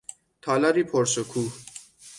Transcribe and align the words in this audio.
تالاری 0.41 0.83
پر 0.83 1.05
شکوه 1.05 1.51